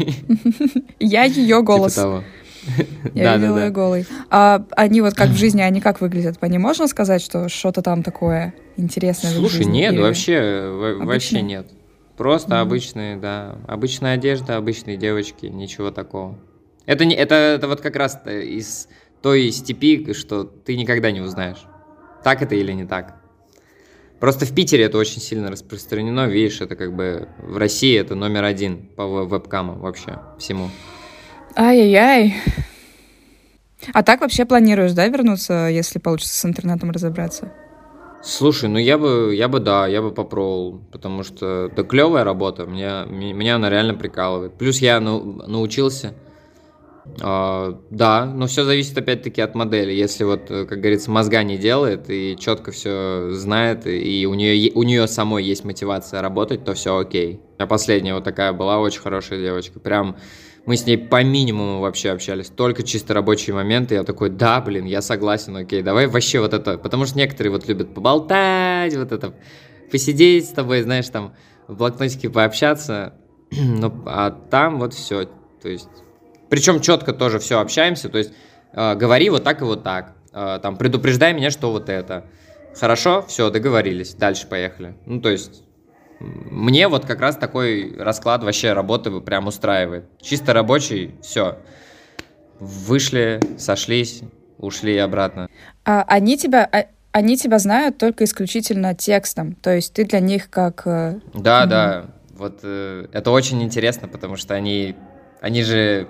[0.98, 1.94] Я ее голос.
[1.94, 2.24] Типа того.
[3.14, 3.70] Я видела да.
[3.70, 4.06] голый.
[4.30, 6.38] А они вот как в жизни, они как выглядят?
[6.38, 11.68] По ним можно сказать, что что-то там такое интересное Слушай, нет, вообще, вообще нет.
[12.16, 16.38] Просто обычные, да, обычная одежда, обычные девочки, ничего такого.
[16.86, 18.88] Это, не, это, это вот как раз из
[19.22, 21.66] той степи, что ты никогда не узнаешь
[22.26, 23.14] так это или не так.
[24.18, 28.42] Просто в Питере это очень сильно распространено, видишь, это как бы в России это номер
[28.42, 30.70] один по вебкаму вообще всему.
[31.54, 32.34] Ай-яй-яй.
[33.92, 37.52] А так вообще планируешь, да, вернуться, если получится с интернетом разобраться?
[38.24, 42.66] Слушай, ну я бы, я бы, да, я бы попробовал, потому что это клевая работа,
[42.66, 44.58] меня, меня она реально прикалывает.
[44.58, 46.14] Плюс я ну, научился
[47.20, 49.92] а, да, но все зависит опять-таки от модели.
[49.92, 54.70] Если вот, э, как говорится, мозга не делает и четко все знает, и у нее,
[54.74, 57.40] у нее самой есть мотивация работать, то все окей.
[57.58, 59.80] А последняя вот такая была очень хорошая девочка.
[59.80, 60.16] Прям
[60.66, 63.94] мы с ней по минимуму вообще общались, только чисто рабочие моменты.
[63.94, 67.66] Я такой, да, блин, я согласен, окей, давай вообще вот это, потому что некоторые вот
[67.66, 69.32] любят поболтать, вот это,
[69.90, 71.34] посидеть с тобой, знаешь, там
[71.68, 73.14] в блокнотике пообщаться,
[73.52, 75.28] ну, а там вот все,
[75.62, 75.88] то есть
[76.48, 78.32] причем четко тоже все общаемся, то есть
[78.72, 80.14] э, говори вот так и вот так.
[80.32, 82.24] Э, там, предупреждай меня, что вот это.
[82.78, 84.94] Хорошо, все, договорились, дальше поехали.
[85.06, 85.62] Ну, то есть
[86.20, 90.04] мне вот как раз такой расклад вообще работы прям устраивает.
[90.20, 91.58] Чисто рабочий, все.
[92.58, 94.22] Вышли, сошлись,
[94.58, 95.48] ушли обратно.
[95.84, 100.48] А, они тебя, а, они тебя знают только исключительно текстом, то есть ты для них
[100.50, 100.82] как...
[100.86, 101.66] Э, да, mm.
[101.66, 102.06] да,
[102.36, 104.96] вот э, это очень интересно, потому что они,
[105.40, 106.08] они же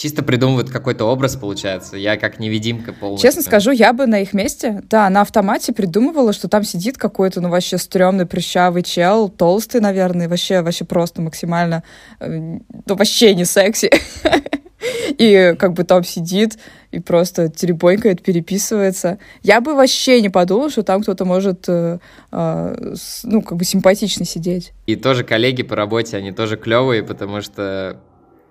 [0.00, 1.98] чисто придумывают какой-то образ, получается.
[1.98, 3.28] Я как невидимка полностью.
[3.28, 7.42] Честно скажу, я бы на их месте, да, на автомате придумывала, что там сидит какой-то,
[7.42, 11.82] ну, вообще стрёмный, прыщавый чел, толстый, наверное, вообще, вообще просто максимально,
[12.18, 13.90] э, ну, вообще не секси.
[15.18, 16.58] И как бы там сидит
[16.90, 19.18] и просто теребонькает, переписывается.
[19.42, 21.98] Я бы вообще не подумала, что там кто-то может, э,
[22.32, 24.72] э, ну, как бы симпатично сидеть.
[24.86, 28.00] И тоже коллеги по работе, они тоже клевые, потому что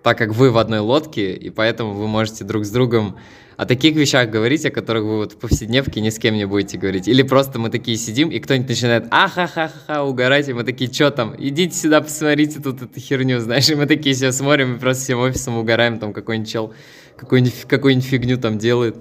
[0.03, 3.17] так как вы в одной лодке, и поэтому вы можете друг с другом
[3.57, 6.77] о таких вещах говорить, о которых вы вот в повседневке ни с кем не будете
[6.77, 7.09] говорить.
[7.09, 11.35] Или просто мы такие сидим, и кто-нибудь начинает ахахаха угорать, и мы такие, что там,
[11.37, 15.19] идите сюда, посмотрите тут эту херню, знаешь, и мы такие все смотрим и просто всем
[15.19, 16.73] офисом угораем, там какой-нибудь чел
[17.17, 18.95] какую-нибудь какую фигню там делает.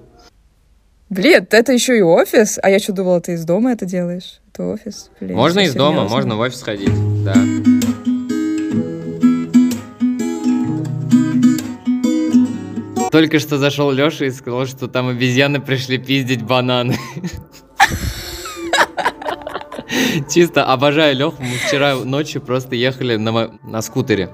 [1.09, 2.59] Блин, это еще и офис?
[2.61, 4.41] А я что думала, ты из дома это делаешь?
[4.51, 5.09] Это офис?
[5.19, 6.91] Блин, можно из дома, можно в офис ходить,
[7.23, 7.33] да.
[13.11, 16.97] Только что зашел Леша и сказал, что там обезьяны пришли пиздить бананы.
[20.31, 21.41] Чисто обожаю Леху.
[21.41, 24.29] Мы вчера ночью просто ехали на, на скутере.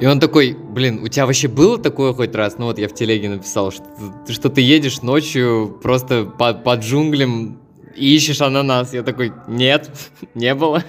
[0.00, 2.58] И он такой, блин, у тебя вообще было такое хоть раз?
[2.58, 3.84] Ну вот я в телеге написал, что,
[4.28, 7.60] что ты едешь ночью просто по, по джунглям
[7.94, 8.92] ищешь ананас.
[8.92, 9.90] Я такой, нет,
[10.34, 10.82] не было.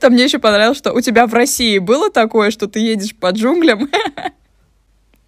[0.00, 3.30] Там мне еще понравилось, что у тебя в России было такое, что ты едешь по
[3.30, 3.88] джунглям.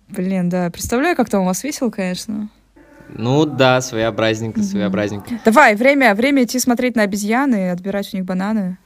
[0.09, 2.49] Блин, да, представляю, как там у вас весело, конечно.
[3.11, 5.41] Ну да, своеобразненько, своеобразненько.
[5.45, 8.79] Давай, время, время идти смотреть на обезьяны и отбирать у них бананы.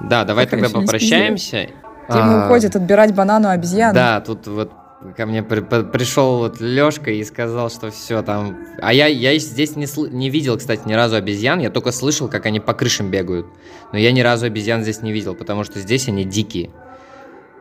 [0.00, 1.68] Да, давай Пока тогда попрощаемся.
[2.08, 3.94] Дима а, уходит отбирать банану обезьяны.
[3.94, 4.72] Да, тут вот
[5.16, 8.56] ко мне при, при, пришел вот Лешка и сказал, что все там.
[8.80, 10.06] А я, я здесь не, сл...
[10.06, 11.60] не видел, кстати, ни разу обезьян.
[11.60, 13.46] Я только слышал, как они по крышам бегают.
[13.92, 16.70] Но я ни разу обезьян здесь не видел, потому что здесь они дикие.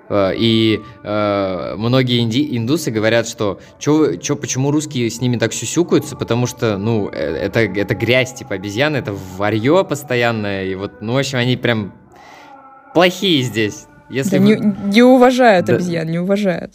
[0.09, 5.53] Э, и э, многие инди, индусы говорят, что чё, чё, почему русские с ними так
[5.53, 11.01] сюсюкаются, потому что, ну, э, это, это грязь, типа обезьяны, это варье постоянное, и вот,
[11.01, 11.93] ну, в общем, они прям
[12.93, 13.85] плохие здесь.
[14.09, 14.55] Если да вы...
[14.55, 15.75] не, не уважают да.
[15.75, 16.73] обезьян, не уважают.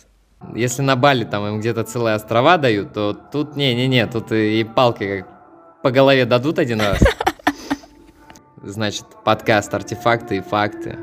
[0.55, 5.21] Если на Бали там им где-то целые острова дают, то тут не-не-не, тут и палкой
[5.21, 5.33] как
[5.83, 6.99] по голове дадут один раз.
[8.63, 10.99] Значит, подкаст «Артефакты и факты».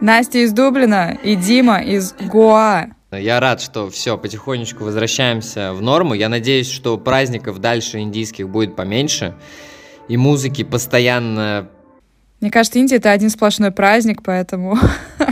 [0.00, 2.88] Настя из Дублина и Дима из Гоа.
[3.12, 6.14] Я рад, что все, потихонечку возвращаемся в норму.
[6.14, 9.34] Я надеюсь, что праздников дальше индийских будет поменьше.
[10.08, 11.68] И музыки постоянно...
[12.40, 14.76] Мне кажется, Индия— это один сплошной праздник, поэтому...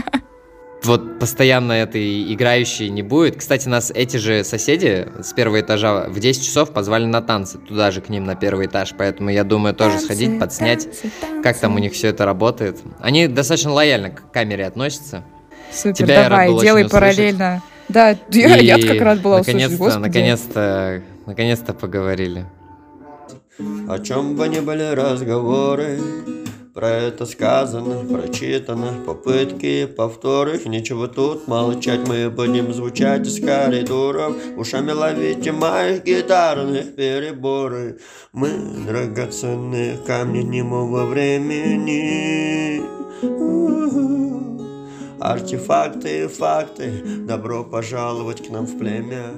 [0.83, 3.37] вот постоянно этой играющей не будет.
[3.37, 7.91] Кстати, нас эти же соседи с первого этажа в 10 часов позвали на танцы, туда
[7.91, 11.43] же к ним на первый этаж, поэтому я думаю тоже танцы, сходить, подснять, танцы, танцы.
[11.43, 12.79] как там у них все это работает.
[12.99, 15.23] Они достаточно лояльно к камере относятся.
[15.71, 17.61] Супер, Тебя давай, делай параллельно.
[17.87, 22.45] Да, я, я как раз была наконец-то, наконец-то, наконец-то поговорили.
[23.87, 25.99] О чем бы ни были разговоры,
[26.73, 34.91] про это сказано, прочитано, попытки, повторы Ничего тут молчать, мы будем звучать из коридоров Ушами
[34.91, 37.99] ловите моих гитарных переборы.
[38.31, 38.49] Мы
[38.87, 42.81] драгоценные камни немого времени.
[45.19, 49.31] Артефакты и факты, добро пожаловать к нам в племя